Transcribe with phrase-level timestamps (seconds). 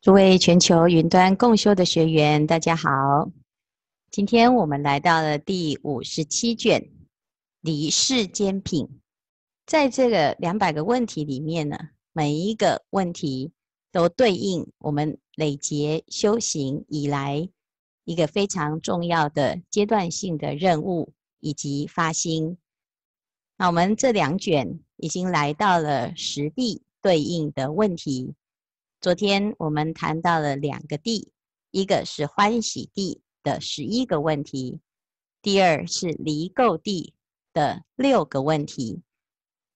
[0.00, 2.88] 诸位全球云端共修的学员，大家好。
[4.12, 6.80] 今天我们来到了第五十七卷
[7.62, 8.86] 《离世间品》。
[9.66, 11.76] 在这个两百个问题里面呢，
[12.12, 13.50] 每一个问题
[13.90, 17.48] 都对应我们累劫修行以来
[18.04, 22.56] 一个非常重要的阶段性的任务以及发心。
[23.56, 28.36] 那我们这两卷已经来到了十地对应的问题。
[29.00, 31.30] 昨天我们谈到了两个地，
[31.70, 34.80] 一个是欢喜地的十一个问题，
[35.40, 37.14] 第二是离垢地
[37.52, 39.02] 的六个问题。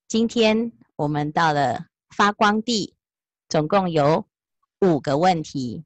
[0.08, 2.96] 今天我们到了发光地，
[3.48, 4.26] 总共有
[4.80, 5.84] 五个问题。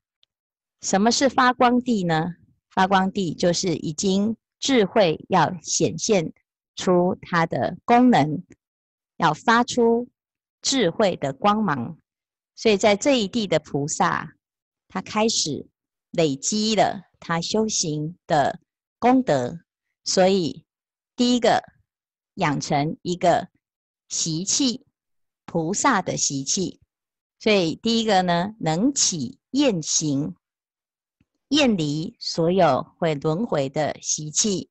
[0.81, 2.37] 什么是发光地呢？
[2.71, 6.33] 发光地就是已经智慧要显现
[6.75, 8.43] 出它的功能，
[9.19, 10.09] 要发出
[10.63, 11.99] 智慧的光芒。
[12.57, 14.35] 所以在这一地的菩萨，
[14.89, 15.69] 他开始
[16.11, 18.61] 累积了他修行的
[18.99, 19.61] 功德，
[20.05, 20.65] 所以
[21.15, 21.63] 第一个
[22.35, 23.49] 养成一个
[24.09, 24.87] 习气，
[25.45, 26.81] 菩萨的习气。
[27.39, 30.35] 所以第一个呢，能起厌行，
[31.49, 34.71] 厌离所有会轮回的习气，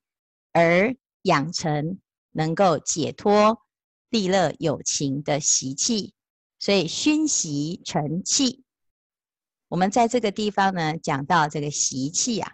[0.51, 1.99] 而养成
[2.31, 3.61] 能够解脱
[4.09, 6.14] 利乐有情的习气。
[6.65, 8.63] 所以熏习成气，
[9.67, 12.53] 我们在这个地方呢，讲到这个习气啊，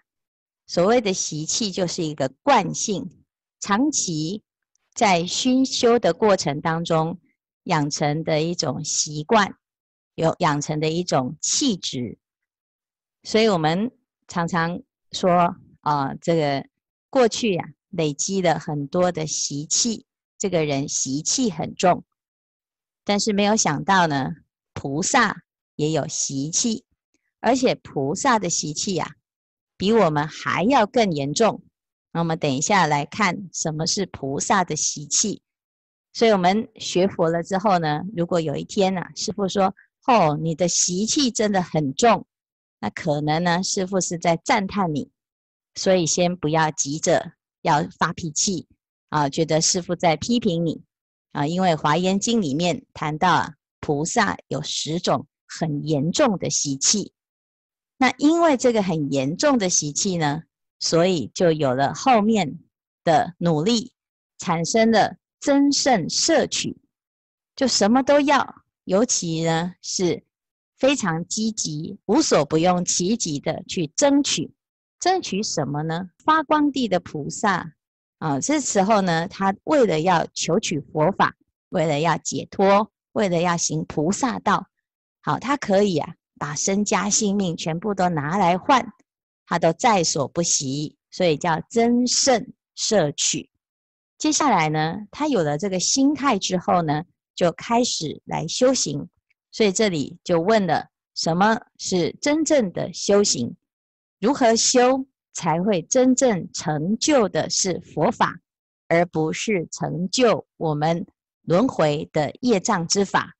[0.68, 3.24] 所谓的习气就是一个惯性，
[3.62, 4.44] 长期
[4.94, 7.22] 在熏修的过程当中
[7.64, 9.56] 养成的一种习惯，
[10.16, 12.20] 有养成的一种气质。
[13.24, 13.94] 所以我们
[14.28, 14.82] 常常
[15.14, 16.68] 说啊、这个
[17.10, 20.06] 过去呀、啊，累积了很多的习气，
[20.38, 22.04] 这个人习气很重。
[23.04, 24.32] 但是没有想到呢，
[24.74, 25.44] 菩萨
[25.76, 26.86] 也有习气，
[27.40, 29.16] 而且菩萨的习气呀、啊，
[29.78, 31.64] 比我们还要更严重。
[32.12, 35.42] 那我们等一下来看什么是菩萨的习气。
[36.14, 39.74] 所以我们学佛了之后呢，如果有一天呢、啊，师父说
[40.06, 42.28] ：“哦，你的习气真的很重。”
[42.82, 45.10] 那可能呢，师父是在赞叹你，
[45.76, 48.68] 所以先不要急着要发脾气
[49.10, 50.84] 啊，觉得师父在批评你。
[51.32, 57.14] 啊，因为《华严经》里面谈到啊，菩萨有十种很严重的习气。
[57.98, 60.44] 那因为这个很严重的习气呢，
[60.80, 62.60] 所以就有了后面
[63.04, 63.94] 的努力，
[64.40, 66.78] 产生了增胜摄取，
[67.56, 70.24] 就什么都要，尤其呢是
[70.78, 74.52] 非常积极、无所不用其极的去争取。
[75.00, 76.10] 争取什么呢？
[76.26, 77.74] 发光地的菩萨。
[78.22, 81.36] 啊，这时候呢，他为了要求取佛法，
[81.70, 84.68] 为了要解脱，为了要行菩萨道，
[85.22, 88.94] 好，他可以啊，把身家性命全部都拿来换，
[89.48, 93.50] 他都在所不惜，所以叫增胜摄取。
[94.20, 99.10] 接下来呢，他有了这个心态之后呢，就开始来修行。
[99.52, 103.56] 所以这里就问了，什么是真正的修行？
[104.20, 105.08] 如何修？
[105.34, 108.40] 才会真正成就的是佛法，
[108.88, 111.06] 而不是成就我们
[111.44, 113.36] 轮回的业障之法。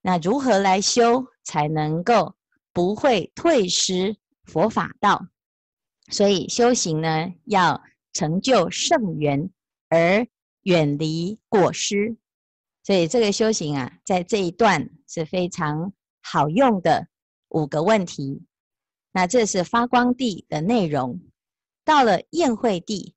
[0.00, 2.34] 那如何来修才能够
[2.72, 5.26] 不会退失佛法道？
[6.10, 7.82] 所以修行呢，要
[8.12, 9.50] 成就圣缘
[9.88, 10.26] 而
[10.62, 12.16] 远离果失。
[12.84, 15.92] 所以这个修行啊，在这一段是非常
[16.22, 17.08] 好用的
[17.48, 18.45] 五个问题。
[19.16, 21.18] 那这是发光地的内容。
[21.86, 23.14] 到了宴会地，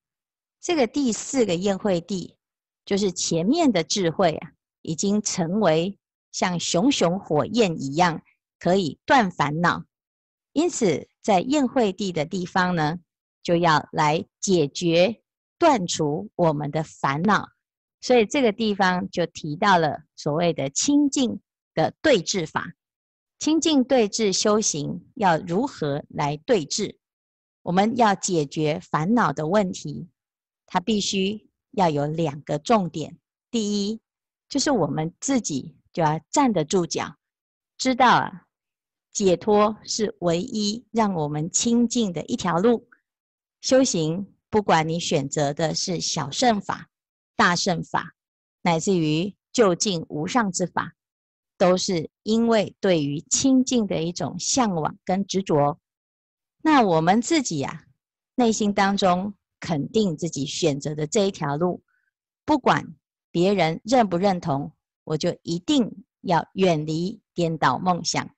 [0.61, 2.37] 这个第四个宴会地，
[2.85, 5.99] 就是前面的智慧啊，已经成为
[6.31, 8.21] 像熊熊火焰一样，
[8.59, 9.83] 可以断烦恼。
[10.53, 12.99] 因此，在宴会地的地方呢，
[13.43, 15.21] 就要来解决、
[15.57, 17.49] 断除我们的烦恼。
[17.99, 21.41] 所以这个地方就提到了所谓的清净
[21.73, 22.71] 的对治法。
[23.39, 26.99] 清净对治修行要如何来对治？
[27.61, 30.09] 我们要解决烦恼的问题，
[30.65, 33.17] 它必须要有两个重点。
[33.49, 34.01] 第一，
[34.49, 37.15] 就是我们自己就要站得住脚，
[37.77, 38.45] 知道啊，
[39.13, 42.89] 解脱是唯一让我们清净的一条路。
[43.61, 46.89] 修行，不管你选择的是小乘法、
[47.37, 48.15] 大乘法，
[48.63, 50.93] 乃至于究竟无上之法。
[51.59, 55.77] 都是因为对于清净的一种向往跟执着。
[56.63, 57.83] 那我们自己呀、啊，
[58.35, 61.83] 内心当中肯定自己选择的这一条路，
[62.45, 62.95] 不管
[63.29, 64.71] 别人认不认同，
[65.03, 68.29] 我就一定要远离颠倒梦想，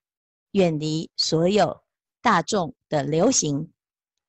[0.52, 1.82] 远离所有
[2.22, 3.72] 大众的流行，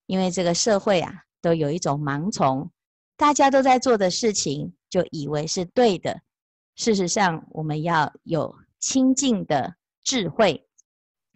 [0.04, 2.70] 因为这个社会啊，都有一种盲从，
[3.16, 6.20] 大家都在做的事情，就以为是对的。
[6.74, 10.68] 事实上，我们要有清净的智慧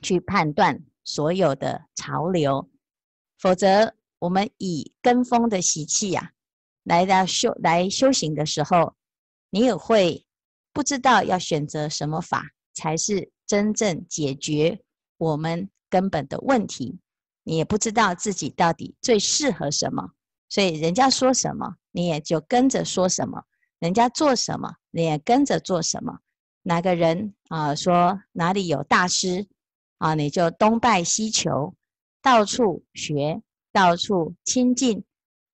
[0.02, 2.68] 去判断所有的潮流，
[3.38, 6.32] 否则我们以跟风的习气呀、啊，
[6.82, 8.96] 来到修来修行的时候，
[9.50, 10.26] 你也会
[10.72, 14.82] 不知道要选择什么法才是真正解决
[15.16, 16.98] 我们根本的问题。
[17.44, 20.10] 你也不知道自己到底最适合什么，
[20.48, 23.38] 所以人家说什么，你也就跟着说什么；
[23.78, 26.18] 人家做什么，你也跟着做什么。
[26.66, 29.46] 哪个人啊说哪里有大师
[29.98, 31.76] 啊，你就东拜西求，
[32.20, 33.40] 到处学，
[33.72, 35.04] 到处亲近。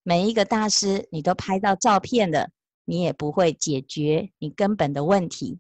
[0.02, 2.50] 每一个大师，你都拍到照片的，
[2.86, 5.58] 你也不会解决你根本的问题。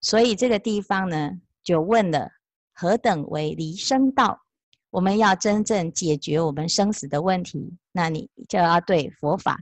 [0.00, 1.30] 所以这个地方呢，
[1.62, 2.32] 就问了：
[2.74, 4.42] 何等为离生道？
[4.90, 9.60] 我们要真正解决我们生死的问题，那你就要对佛法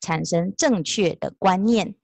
[0.00, 1.94] 产生正确的观念。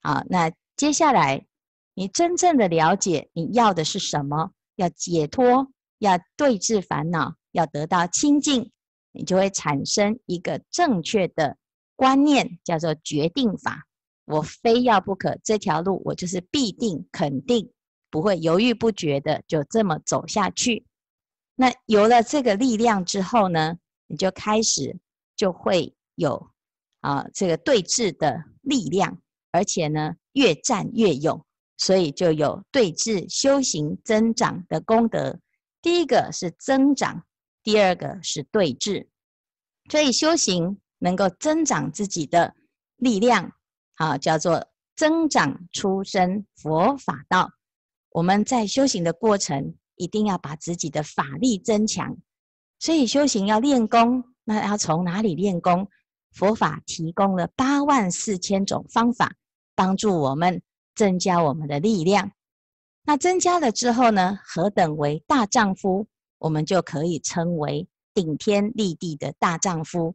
[0.00, 1.46] 好，那接下来
[1.94, 4.50] 你真正的了解你要的是什么？
[4.76, 5.68] 要解脱，
[5.98, 8.70] 要对治烦恼，要得到清净。
[9.16, 11.56] 你就会产生一个正确的
[11.94, 13.86] 观念，叫做决定法。
[14.24, 17.70] 我非要不可，这条路我就是必定、肯定
[18.10, 20.84] 不会犹豫不决的，就这么走下去。
[21.54, 23.76] 那有了这个力量之后呢，
[24.08, 24.98] 你就开始
[25.36, 26.50] 就会有
[27.00, 29.16] 啊这个对治的力量，
[29.52, 31.44] 而且呢越战越勇，
[31.76, 35.38] 所以就有对治修行增长的功德。
[35.82, 37.24] 第一个是增长。
[37.62, 39.08] 第二个是对治，
[39.90, 42.54] 所以修行能够增长自己的
[42.96, 43.52] 力量，
[43.94, 47.48] 啊，叫做增长出生佛法道。
[48.10, 52.14] 我们在修行的过程，一定要把自己的法力增强。
[52.78, 55.88] 所以修行要练功，那要从哪里练功？
[56.32, 59.32] 佛法提供了八万四千种方法，
[59.74, 60.60] 帮助我们
[60.94, 62.32] 增加我们的力量。
[63.04, 64.38] 那增加了之后呢？
[64.44, 66.06] 何等为大丈夫？
[66.38, 70.14] 我们就可以称为顶天立地的大丈夫。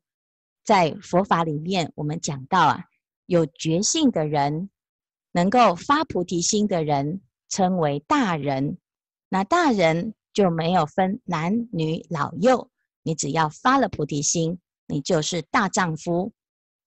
[0.64, 2.86] 在佛法里面，我们讲到啊，
[3.26, 4.70] 有觉性的人，
[5.32, 8.78] 能够发菩提心的人，称为大人。
[9.30, 12.70] 那大人就没有分男女老幼，
[13.04, 16.32] 你只要发了菩提心，你就是大丈夫。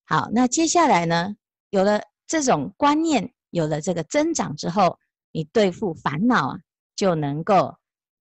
[0.05, 1.37] 好，那接下来呢，
[1.71, 4.99] 有了这种观念，有了这个增长之后，
[5.31, 6.59] 你对付烦恼啊，
[6.97, 7.77] 就能够。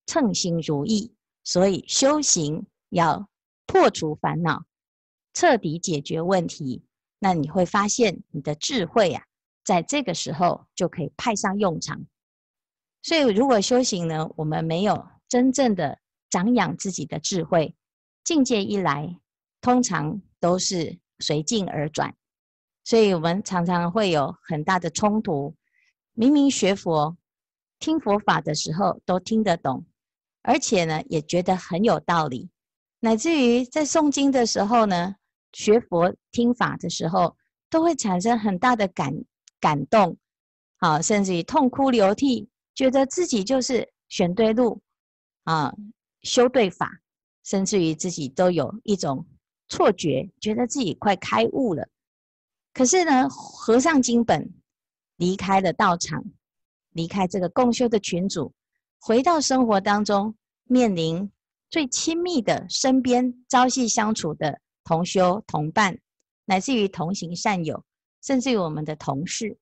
[0.07, 1.13] 称心如意，
[1.43, 3.29] 所以修行要
[3.65, 4.65] 破除烦恼，
[5.33, 6.83] 彻底解决问题。
[7.19, 9.23] 那你会发现你的智慧啊，
[9.63, 12.03] 在这个时候就可以派上用场。
[13.03, 15.97] 所以，如果修行呢，我们没有真正的
[16.29, 17.73] 长养自己的智慧，
[18.25, 19.17] 境界一来，
[19.61, 22.13] 通常都是随境而转。
[22.83, 25.55] 所以我们常常会有很大的冲突。
[26.13, 27.15] 明明学佛、
[27.79, 29.85] 听佛法的时候，都听得懂。
[30.43, 32.49] 而且呢，也觉得很有道理，
[32.99, 35.15] 乃至于在诵经的时候呢，
[35.53, 37.37] 学佛听法的时候，
[37.69, 39.13] 都会产生很大的感
[39.59, 40.17] 感动，
[40.77, 44.81] 啊，甚至于痛哭流涕，觉得自己就是选对路，
[45.43, 45.71] 啊，
[46.23, 46.89] 修对法，
[47.43, 49.23] 甚至于自己都有一种
[49.69, 51.87] 错觉，觉得自己快开悟了。
[52.73, 54.53] 可是呢，合上经本，
[55.17, 56.23] 离开了道场，
[56.91, 58.53] 离开这个共修的群组。
[58.99, 60.35] 回到生活当中，
[60.65, 61.29] 面临
[61.69, 65.97] 最亲密的身边朝夕相处的同修同伴，
[66.45, 67.83] 乃至于同行善友，
[68.23, 69.57] 甚至于我们的同事，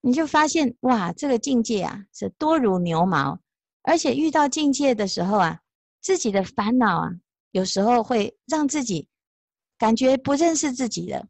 [0.00, 3.40] 你就发现哇，这个境界啊是多如牛毛，
[3.82, 5.58] 而且遇到境界的时候啊，
[6.00, 7.10] 自己的烦恼啊，
[7.50, 9.08] 有时候会让自己
[9.78, 11.26] 感觉不认识自己了。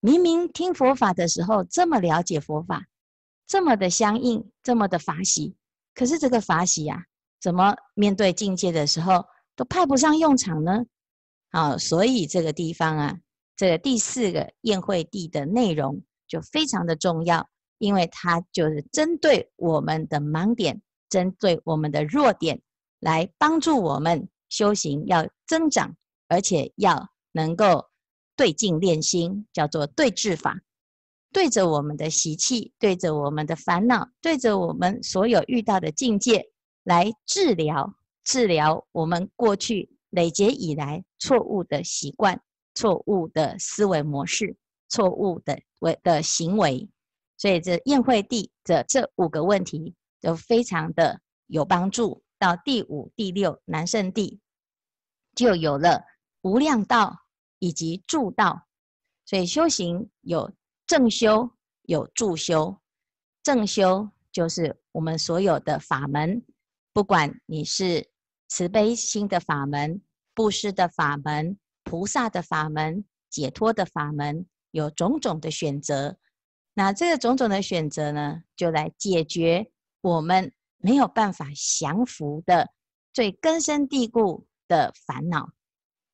[0.00, 2.86] 明明听佛法的时候这么了解佛法，
[3.46, 5.54] 这么的相应，这么的法喜。
[5.94, 7.04] 可是这个法喜呀，
[7.40, 10.84] 怎么面对境界的时候都派不上用场呢？
[11.52, 13.18] 好，所以这个地方啊，
[13.56, 17.46] 这个第四个宴会地的内容就非常的重要，
[17.78, 20.80] 因为它就是针对我们的盲点，
[21.10, 22.62] 针对我们的弱点，
[23.00, 25.94] 来帮助我们修行要增长，
[26.28, 27.89] 而且要能够
[28.40, 30.62] 对境练心，叫做对治法。
[31.30, 36.48] 对着我们的习气，对着我们的烦恼，对着我们所有遇到的境界
[36.82, 37.94] 来治疗，
[38.24, 42.40] 治疗我们过去累劫以来错误的习惯、
[42.74, 44.56] 错误的思维模式、
[44.88, 46.88] 错误的为的行为。
[47.36, 52.22] 所以，这宴会地的这五个问题都非常的有帮助。
[52.38, 54.40] 到第五、第六南圣地，
[55.34, 56.04] 就有了
[56.40, 57.14] 无量道
[57.60, 58.66] 以及助道。
[59.24, 60.52] 所以修行有
[60.88, 61.48] 正修，
[61.82, 62.76] 有助修。
[63.44, 66.44] 正修就是我们所有的法门，
[66.92, 68.10] 不管你是
[68.48, 70.02] 慈悲心的法门、
[70.34, 76.18] 布施的法门、菩萨的法门、解脱的法门，有种种的选择。
[76.74, 82.70] 那这个种种的选择呢，就来解决我们没有办法降服的
[83.12, 85.50] 最根深蒂固的烦恼。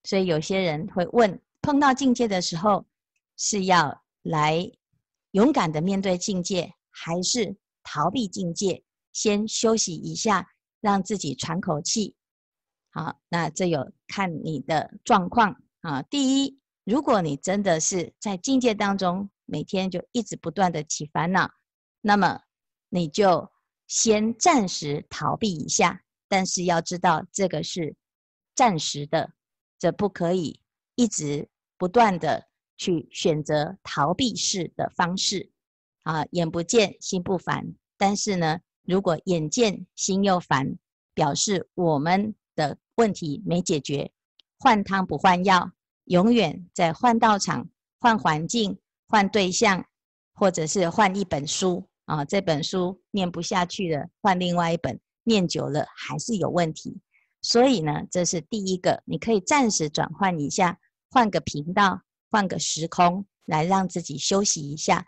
[0.06, 2.86] 所以有些人会问：碰到境界的时候，
[3.36, 4.70] 是要来
[5.32, 8.84] 勇敢的面对境界，还是逃避境界？
[9.12, 10.48] 先休息一下，
[10.80, 12.14] 让自己喘口气。
[12.90, 16.02] 好，那这有看你的状况啊。
[16.02, 21.50] 第一，如果你真的是在境界当中，每天就一直不断的起烦恼，
[22.00, 22.40] 那么
[22.90, 23.50] 你就
[23.88, 26.00] 先暂时逃避一下。
[26.28, 27.96] 但是要知道，这个是
[28.54, 29.32] 暂时的，
[29.78, 30.60] 则不可以
[30.94, 32.46] 一直不断的。
[32.78, 35.50] 去选择逃避式的方式，
[36.02, 37.74] 啊，眼不见心不烦。
[37.96, 40.76] 但是呢，如果眼见心又烦，
[41.14, 44.12] 表示我们的问题没解决。
[44.58, 45.72] 换汤不换药，
[46.04, 47.66] 永远在换道场、
[47.98, 48.78] 换环境、
[49.08, 49.82] 换对象，
[50.34, 57.00] 或者是换一本书啊，这本书念不下去了，换另外一本，念久了还是有问题。
[57.48, 60.76] 所以呢，这是第一个，你可以暂时转换一下，
[61.08, 62.00] 换个频道。
[62.28, 65.06] 换个时空来让自己休息一下，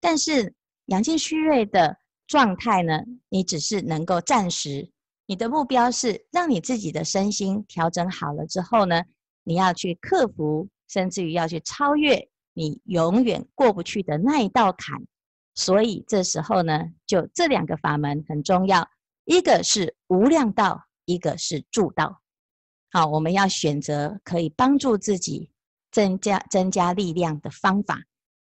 [0.00, 0.54] 但是
[0.86, 1.94] 养精蓄锐的
[2.28, 4.88] 状态呢，你只是能够暂时。
[5.26, 9.02] 你的目标是让你自己的身心调整好了之后呢，
[9.42, 14.96] 你要去克服，甚至于要去超越你永远过不去的那一道坎。
[15.56, 18.88] 所以这时候呢，就这两个法门很重要，
[19.24, 22.20] 一个是无量道，一个是助道。
[22.90, 25.50] 好，我们要选择可以帮助自己。
[25.92, 28.00] 增加增加力量的方法，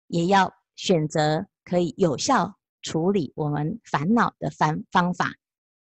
[0.08, 5.34] 也要选择可以有效处理我们烦恼的方方法。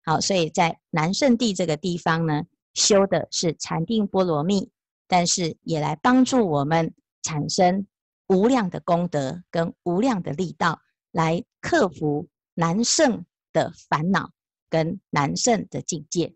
[0.06, 2.44] 好，所以在南圣地这个地方呢，
[2.76, 4.70] 修的是禅定波罗蜜，
[5.08, 6.94] 但是也来帮助我们
[7.24, 7.88] 产生
[8.28, 10.80] 无量的功德跟无量的力道，
[11.12, 14.30] 来克服难胜的烦恼
[14.70, 16.36] 跟难胜的境界。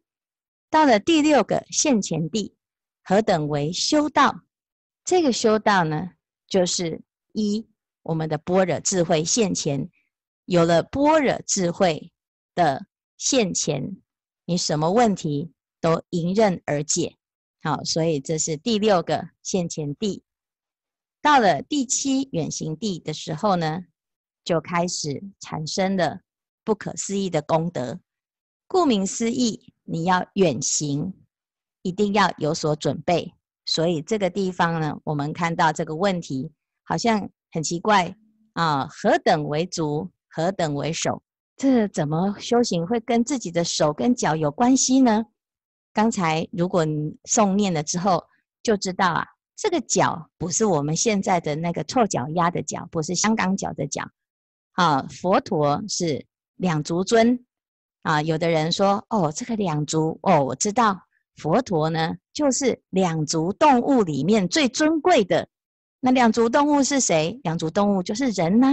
[0.72, 2.56] 到了第六个现前地，
[3.04, 4.44] 何等为修道？
[5.04, 6.12] 这个修道呢，
[6.48, 7.02] 就是
[7.34, 7.68] 一
[8.04, 9.90] 我们的般若智慧现前，
[10.46, 12.14] 有了般若智慧
[12.56, 12.88] 的
[13.18, 14.02] 现前，
[14.46, 15.52] 你什么问题
[15.82, 17.18] 都迎刃而解。
[17.62, 20.24] 好，所以这是第六个现前地。
[21.22, 23.82] 到了第七远行地的时候呢，
[24.46, 26.22] 就开始产生了
[26.64, 28.00] 不可思议的功德。
[28.68, 31.14] 顾名思义，你要远行，
[31.82, 33.34] 一定要有所准备。
[33.66, 36.50] 所以这个地方呢，我们看到这个问题
[36.84, 38.16] 好像很奇怪
[38.54, 41.22] 啊，何等为足，何等为手？
[41.58, 45.26] 这怎么修行会跟自己的手跟脚有关系呢？
[45.94, 48.24] 刚才如果你诵念了之后，
[48.64, 54.10] 就知道啊，这个脚不是我们现在的那个臭脚丫的脚，不是香港脚的脚。
[54.72, 57.46] 啊，佛陀是两足尊
[58.02, 58.22] 啊。
[58.22, 61.02] 有的人说，哦，这个两足，哦，我知道。
[61.38, 65.48] 佛陀呢，就是两足动物里面最尊贵的。
[66.00, 67.40] 那两足动物是谁？
[67.44, 68.68] 两足动物就是人呢、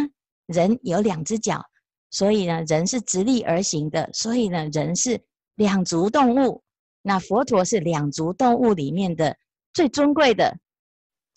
[0.47, 1.65] 人有两只脚，
[2.11, 4.11] 所以呢，人是直立而行的。
[4.13, 5.23] 所以呢，人是
[5.55, 6.63] 两足动物。
[7.01, 9.37] 那佛陀是两足动物里面的
[9.73, 10.59] 最尊贵的。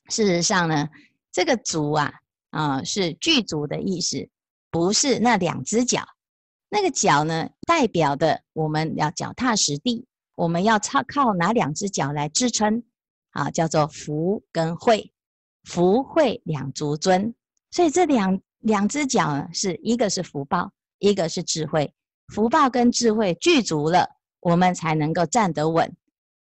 [0.09, 0.89] 事实上呢，
[1.31, 2.11] 这个足啊，
[2.49, 4.27] 啊、是具足的意思，
[4.69, 6.03] 不是那两只脚。
[6.73, 10.07] 那个脚呢，代表的我们要脚踏实地。
[10.35, 12.81] 我们要靠靠哪两只脚来支撑？
[13.31, 15.11] 啊，叫做福跟慧，
[15.65, 17.35] 福慧两足尊。
[17.69, 21.93] 所以这两两只脚呢，是一个是福报，一个是智慧。
[22.33, 24.07] 福报跟智慧具足了，
[24.39, 25.93] 我们才能够站得稳。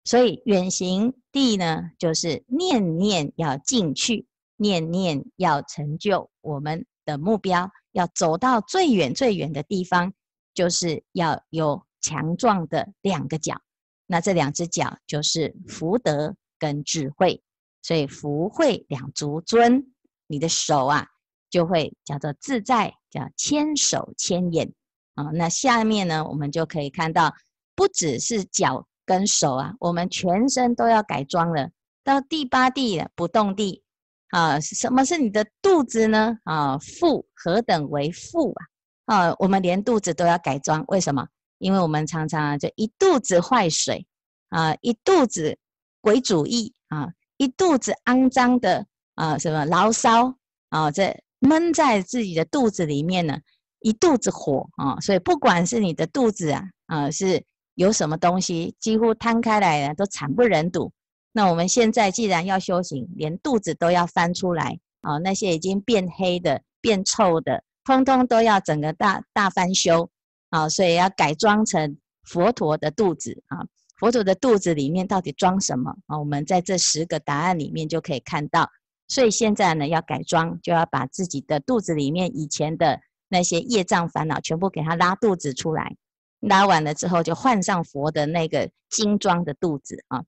[0.04, 10.14] 所以远行地呢，就是念念要进去，念念要成就我们的目标，要走到最远最远的地方，
[10.54, 13.60] 就是要有强壮的两个脚。
[14.06, 17.42] 那这两只脚就是福德跟智慧，
[17.82, 19.94] 所以福慧两足尊，
[20.28, 21.08] 你的手啊
[21.50, 24.72] 就会叫做自在，叫千手千眼
[25.16, 25.26] 啊。
[25.34, 27.34] 那下面呢，我们就可以看到，
[27.76, 31.70] 不只是脚跟手啊，我们全身都要改装了。
[32.04, 33.84] 到第八地了，不动地
[34.30, 36.38] 啊，什么是你的肚子呢？
[36.44, 38.66] 啊，腹何等为腹啊？
[39.06, 41.28] 啊，我们连肚子都要改装，为什么？
[41.58, 44.06] 因为我们常常，就一肚子坏水
[44.50, 45.58] 啊，一肚子
[46.00, 50.36] 鬼主意啊，一肚子肮脏的啊，什么牢骚
[50.70, 53.38] 啊，这闷在自己的肚子里面呢，
[53.80, 57.44] 一肚子火啊，所以不管是你的肚子啊，啊是
[57.74, 60.92] 有什么东西，几乎摊开来了都惨不忍睹。
[61.32, 70.10] 那我们现在既然要修行，连肚子都要翻出来啊，那些已经变黑的、变臭的，通通都要整个大大翻修
[70.50, 73.60] 啊，所以要改装成佛陀的肚子啊。
[74.00, 76.18] 佛陀的肚子里面到底装什么啊？
[76.18, 78.70] 我们在这十个答案里面就可以看到。
[79.10, 85.96] 所以现在呢，要改装，就要把自己的肚子里面以前的那些业障烦恼全部给它拉肚子出来。
[86.40, 90.24] 拉完了之后，就换上佛的那个精装的肚子啊。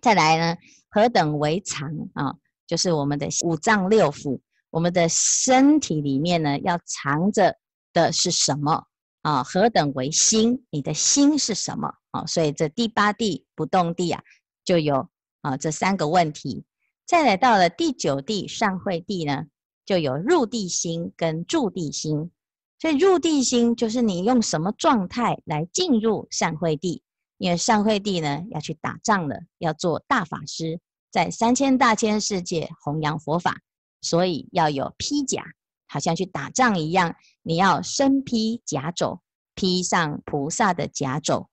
[0.00, 0.58] 再来呢，
[0.90, 2.34] 何等为常啊？
[2.66, 4.40] 就是我们的五脏六腑，
[4.70, 7.56] 我们的身体里面呢，要藏着
[7.92, 8.84] 的是什么
[9.22, 9.42] 啊？
[9.42, 10.64] 何等为心？
[10.70, 12.24] 你的心是什么啊？
[12.26, 14.22] 所以这第八地不动地啊，
[14.64, 15.08] 就有
[15.42, 16.64] 啊这三个问题。
[17.06, 19.46] 再来到了第九地善慧地呢，
[19.84, 22.30] 就有入地心跟住地心。
[22.78, 27.02] 所以入地心就是你用什么状态来进入善慧地。
[27.40, 30.78] 因为上慧地呢，要去打仗了，要做大法师，
[31.10, 33.56] 在三千大千世界弘扬佛法，
[34.02, 35.42] 所以要有披甲，
[35.88, 39.20] 好像去打仗一样，你要身披甲胄，
[39.54, 41.46] 披上菩萨的甲胄，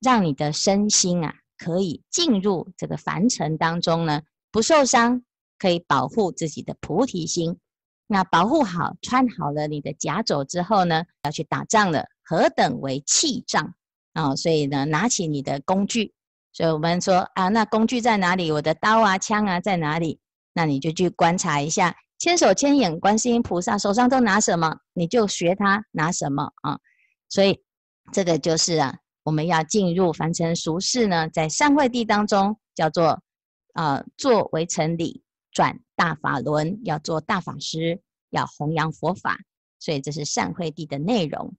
[0.00, 4.22] 让你的身心啊，可以进入这个凡尘当中呢，
[4.52, 5.24] 不受伤，
[5.58, 7.58] 可以保护自己的菩提心。
[8.06, 13.74] 那保护好，穿好了你的甲胄之后呢，要去打仗了，何等为器仗？
[14.12, 16.12] 啊、所以呢，拿起你的工具，
[16.52, 18.52] 所以我们说啊，那工具在哪里？
[18.52, 20.20] 我的刀啊、枪啊在哪里？
[20.52, 26.78] 那你就去观察一下，千手千眼观世音菩萨手上都拿什么，你就学他拿什么啊。
[27.30, 27.58] 所以
[28.12, 33.22] 这个就是啊，我们要进入凡尘俗世呢，在善慧地当中叫做
[33.72, 35.22] 啊，做微尘理，
[35.52, 39.38] 转大法轮，要做大法师，要弘扬佛法。
[39.78, 41.54] 所以这是善慧地的内容。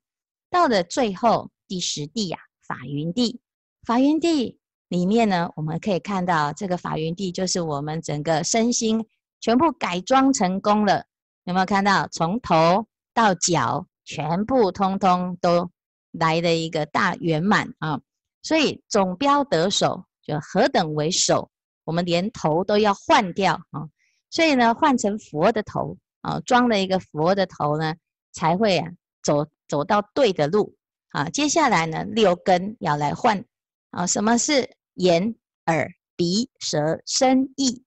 [0.51, 1.49] 到了最后。
[1.67, 3.39] 第十地呀、啊，法云地，
[3.83, 9.05] 法云地里面呢，我们可以看到这个法云地就是我们整个身心
[9.39, 11.05] 全部改装成功了。
[11.45, 12.07] 有没有看到？
[12.07, 15.69] 从头到脚，全部通通都
[16.11, 17.99] 来了一个大圆满啊！
[18.41, 21.49] 所以总标得手，就何等为首？
[21.83, 23.89] 我们连头都要换掉啊！
[24.29, 27.93] 所以呢，换成佛的头啊，装了一个佛的头呢，
[28.31, 28.89] 才会啊
[29.21, 30.73] 走走到对的路。
[31.13, 33.45] 啊，接下来呢，六根要来换
[33.91, 34.07] 啊。
[34.07, 35.35] 什么是眼、
[35.67, 37.83] 耳、鼻、舌、身、意？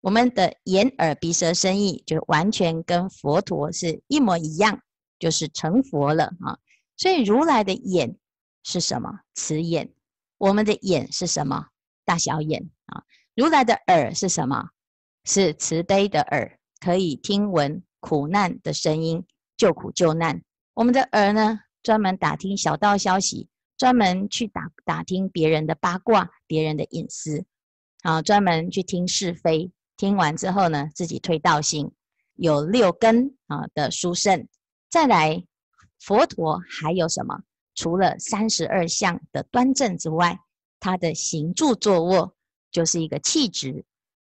[0.00, 4.80] 我们的眼、耳、鼻、舌、身、意就完全跟佛陀是一模一样，
[5.20, 6.58] 就是成佛了啊。
[6.96, 8.18] 所以如来的眼
[8.64, 9.20] 是什么？
[9.34, 9.94] 慈眼。
[10.38, 11.68] 我们的眼是什么？
[12.04, 13.04] 大小眼啊。
[13.36, 14.70] 如来的耳是什么？
[15.24, 19.24] 是慈悲的耳，可以听闻苦难的声音，
[19.56, 20.42] 救苦救难。
[20.74, 21.60] 我们的耳呢？
[21.84, 27.44] 专门打听小道消息，专门去打打听别人的八卦、别人的隐私，
[28.02, 29.70] 啊，专门去听是非。
[29.96, 31.92] 听完之后呢，自己推道心。
[32.36, 34.48] 有六根啊的殊胜，
[34.90, 35.44] 再来
[36.00, 37.38] 佛陀还有什么？
[37.76, 40.36] 除了三十二相的端正之外，
[40.80, 42.34] 他的行住坐卧
[42.72, 43.84] 就是一个气质。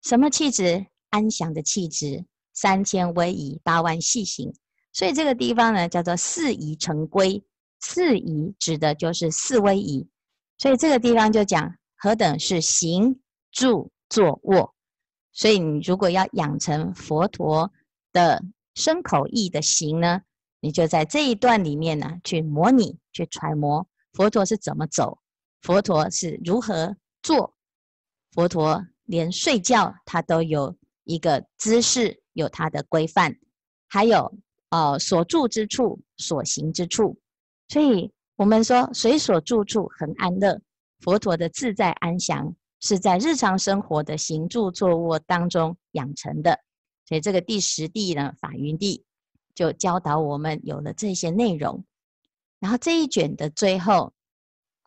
[0.02, 0.86] 什么气质？
[1.10, 2.24] 安详的气质。
[2.54, 4.54] 三千威仪，八万细行。
[4.92, 7.42] 所以这个地方呢，叫做四仪成规。
[7.82, 10.06] 四仪指的就是四威仪。
[10.58, 13.18] 所以这个地方就讲何等是行
[13.52, 14.74] 住坐卧。
[15.32, 17.72] 所以你如果要养成佛陀
[18.12, 18.42] 的
[18.74, 20.20] 身口意的行呢，
[20.60, 25.18] 你就在这一段里面呢，去模拟、去揣摩佛陀是怎么走，
[25.62, 27.54] 佛陀是如何做，
[28.32, 33.36] 佛陀连睡觉他都有一个姿势，有他的规范，
[33.88, 34.36] 还有。
[34.70, 37.18] 哦，所住之处，所行之处，
[37.68, 40.60] 所以我们说随所住处恒安乐。
[41.00, 46.60] 佛陀的自在安详是在日常生活的行住坐卧当中养成的。
[47.06, 49.04] 所以这个第十地呢，法云地
[49.54, 51.84] 就教导我们有了这些内容。
[52.60, 54.12] 然后这一卷的最后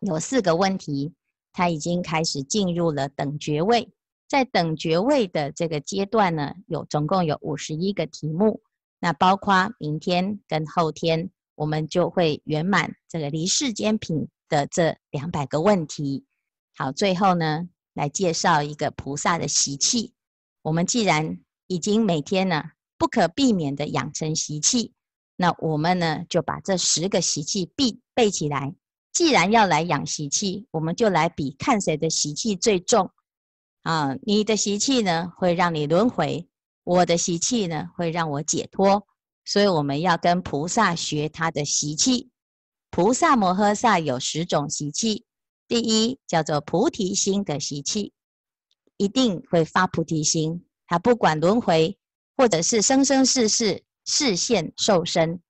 [0.00, 1.12] 有四个问题，
[1.52, 3.92] 他已经开始进入了等觉位。
[4.28, 8.62] 在等觉位的这个阶段呢，有总共有五十一个题目。
[9.04, 16.24] 那包括明天跟后天，我们就会圆满这个离世间品的这两百个问题。
[16.74, 20.14] 好，最后呢，来介绍一个菩萨的习气。
[20.62, 22.64] 我们既然已经每天呢
[22.96, 24.94] 不可避免的养成习气，
[25.36, 28.74] 那我们呢就把这十个习气必背起来，
[29.12, 33.10] 既然要来养习气，我们就来比看谁的习气最重
[33.82, 34.16] 啊！
[34.22, 36.48] 你的习气呢，会让你轮回；
[36.84, 39.06] 我的习气呢，会让我解脱。
[39.44, 42.30] 所以我们要跟菩萨学他的习气。
[42.90, 45.24] 菩萨摩诃萨有十种习气，
[45.66, 48.12] 第一叫做菩提心的习气，
[48.96, 50.64] 一定会发菩提心。
[50.86, 51.98] 他不管轮回，
[52.36, 55.40] 或者是生生世世示现受身，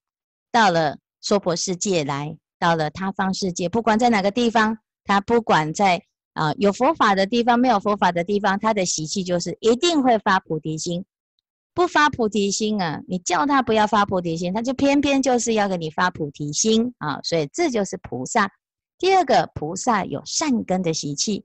[0.50, 2.38] 到了娑婆世界来。
[2.56, 11.04] 到了他方世界，不管在哪个地方，他不管在啊、有佛法的地方，没有佛法的地方，他的习气就是一定会发菩提心。
[11.74, 17.20] 不发菩提心啊，你叫他不要发菩提心，他就偏偏就是要给你发菩提心啊。
[17.22, 18.48] 所以这就是菩萨。
[18.96, 21.44] 第二个，菩萨有善根的习气，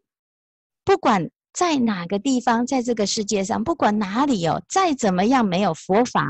[0.85, 6.23] 不管在哪个地方，在这个世界上，不管哪里哦，再怎么样没有佛法，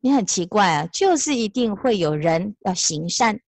[0.00, 3.38] 你很奇怪啊，就是一定会有人要行善。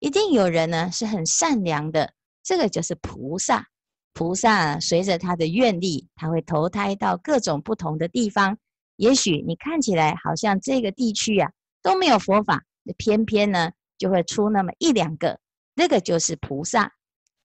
[0.00, 3.66] 一定有人呢是很善良的，这个就是菩萨。
[4.12, 8.58] 菩萨随着他的愿力，他会投胎到各种不同的地方。
[9.00, 11.50] 也许你看起来好像这个地区啊
[11.82, 12.62] 都没有佛法，
[12.98, 15.40] 偏偏呢就会出那么一两个，
[15.74, 16.92] 那个就是菩萨。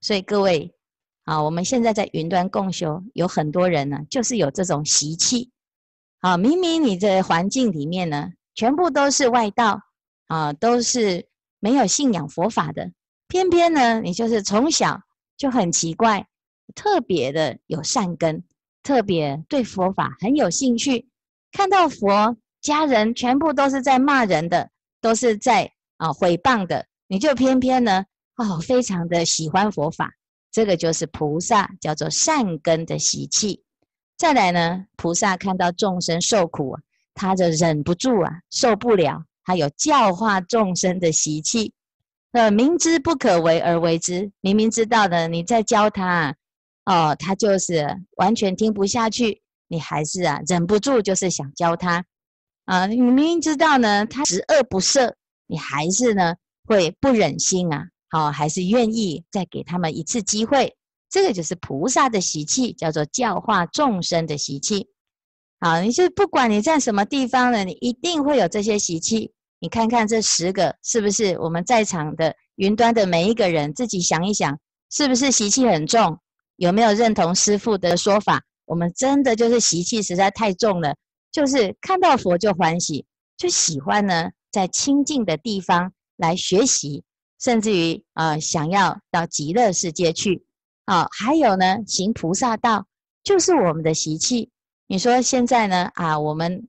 [0.00, 0.74] 所以各位
[1.24, 5.50] 啊，我们现在在云端共修，有很多人呢就是有这种习气。
[6.20, 9.80] 啊，明明你的环境里面呢全部都是外道
[10.26, 11.26] 啊，都是。
[11.58, 12.92] 没有信仰佛法的，
[13.26, 15.00] 偏偏呢，你就是从小
[15.36, 16.28] 就很奇怪，
[16.76, 18.44] 特别的有善根，
[18.82, 21.08] 特别对佛法很有兴趣。
[21.56, 24.68] 看到佛家人全部都是在骂人的，
[25.00, 28.04] 都是在啊毁谤的，你就偏偏呢
[28.36, 30.12] 哦，非常的喜欢佛法。
[30.52, 33.64] 这个就是菩萨叫做善根的习气。
[34.18, 36.76] 再来呢，菩萨看到众生受苦，
[37.14, 39.24] 他就忍不住啊，受不了。
[39.42, 41.72] 他有教化众生的习气，
[42.32, 46.36] 呃，明知不可为而为之，明明知道的，你在教他，
[46.84, 52.04] 哦，他就是完全听不下去，你还是啊忍不住就是想教他，
[52.64, 55.12] 啊，你明明知道呢，他十恶不赦，
[55.46, 60.76] 你还是呢会不忍心啊，好，还是愿意再给他们一次机会，
[61.10, 64.88] 这个就是菩萨的习气，叫做教化众生的习气，
[65.60, 69.32] 好，你就不管你在什么地方呢，你一定会有这些习气。
[69.58, 74.58] 你看看这十个是不是我们在场的云端的每一个人自己想一想，
[74.90, 76.18] 是不是习气很重？
[76.56, 78.42] 有没有认同师父的说法？
[78.66, 80.94] 我们真的就是习气实在太重了，
[81.32, 83.06] 就是看到佛就欢喜，
[83.38, 87.02] 就喜欢呢在清净的地方来学习，
[87.40, 90.44] 甚至于啊、想要到极乐世界去
[90.84, 92.86] 啊、哦，还有呢行菩萨道，
[93.24, 94.50] 就是我们的习气。
[94.86, 96.68] 你说现在呢啊，我们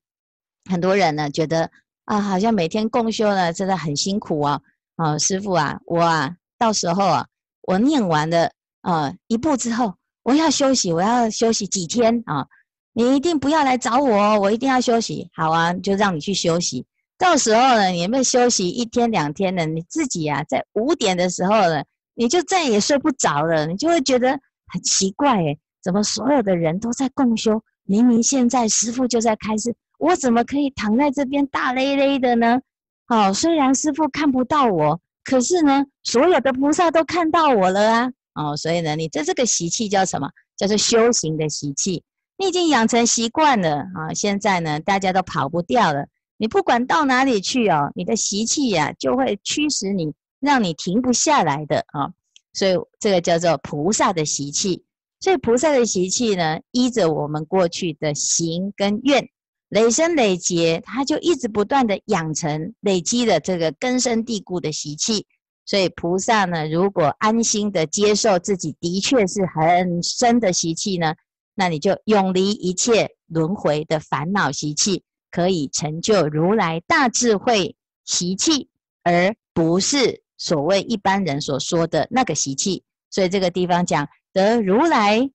[0.70, 1.70] 很多人呢觉得。
[2.08, 4.62] 啊，好像每天共修呢，真的很辛苦啊！
[4.96, 7.28] 啊，师傅啊，我啊，到时候啊，
[7.64, 9.94] 我念完了啊一部之后，
[10.28, 12.46] 我要休息，我要休息几天啊！
[12.92, 15.30] 你一定不要来找我，我一定要休息。
[15.34, 16.86] 好啊，就让你去休息。
[17.18, 21.82] 到时候呢，你们休息一天两天的，你自己啊，在五点的时候呢，
[22.14, 24.32] 你就再也睡不着了，你就会觉得
[24.68, 27.64] 很奇怪诶，怎么所有的人都在共修？
[27.86, 29.74] 明明现在师父就在开示。
[29.98, 32.60] 我怎么可以躺在这边大咧咧的呢？
[33.06, 38.12] 好、哦，虽然师父看不到我，可是呢，所有的菩萨都看到我了啊！
[38.38, 40.30] 哦，所以呢，你这这个习气叫什么？
[40.56, 42.04] 叫做修行的习气。
[42.38, 46.06] 你已经养成习惯了啊、现在呢，大家都跑不掉了。
[46.38, 52.14] 你不管到哪里去哦，你的习气呀、啊，就会驱使你，让你停不下来的啊、
[52.54, 54.84] 所以这个叫做菩萨的习气。
[55.20, 59.28] 所以菩萨的习气呢，依着我们过去的行跟愿。
[59.70, 65.26] 累生累劫，他就一直不断的养成、累积了这个根深蒂固的习气。
[65.68, 71.14] 所以菩萨呢，如果安心的接受自己的确是很深的习气呢，
[71.54, 77.76] 那你就永离一切轮回的烦恼习气，可以成就如来大智慧
[78.06, 78.70] 习气，
[79.04, 82.82] 而不是所谓一般人所说的那个习气。
[83.10, 85.30] 所以这个地方讲得如来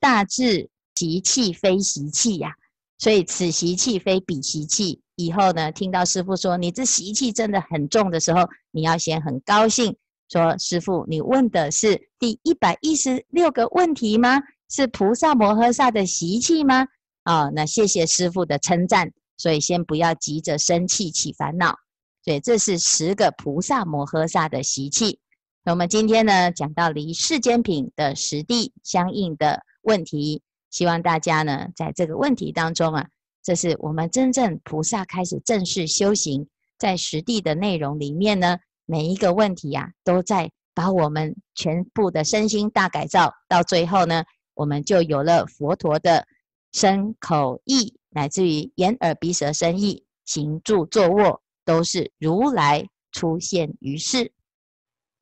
[0.00, 2.56] 大智习气，非习气呀。
[2.98, 5.00] 所以此习气非彼习气。
[5.16, 9.96] 以后呢，听到师父说你这习气真的很重的时候，你要先很高兴，
[10.28, 14.40] 说师父，你问的是第一百一十六个问题吗？
[14.68, 16.86] 是菩萨摩诃萨的习气吗？
[17.24, 19.10] 啊、哦，那谢谢师父的称赞。
[19.38, 21.76] 所以先不要急着生气起烦恼。
[22.24, 25.20] 所以这是十个菩萨摩诃萨的习气。
[25.62, 30.42] 那我们今天呢，讲到离世间品的实地相应的问题。
[30.70, 33.06] 希望大家呢，在这个问题当中啊，
[33.46, 46.26] 这是我们真正菩萨开始正式修行，在实地的内容里面呢，每一个问题呀、啊，都在把我们全部的身心大改造，到最后呢，我们就有了佛陀的
[46.72, 54.32] 身口意，乃至于眼耳鼻舌身意，行住坐卧，都是如来出现于世。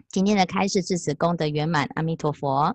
[0.09, 2.75] 今天的开示至此功德圆满，阿弥陀佛。